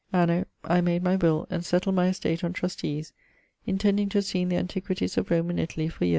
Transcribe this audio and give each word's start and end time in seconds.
Anno 0.11 0.45
I 0.63 0.81
made 0.81 1.03
my 1.03 1.15
will[Z] 1.15 1.45
and 1.51 1.63
settled 1.63 1.93
my 1.93 2.07
estate 2.07 2.43
on 2.43 2.53
trustees, 2.53 3.13
intending 3.67 4.09
to 4.09 4.17
have 4.17 4.25
seen 4.25 4.49
the 4.49 4.55
antiquities 4.57 5.15
of 5.15 5.29
Rome 5.29 5.51
and 5.51 5.59
Italy 5.59 5.89
for 5.89 6.05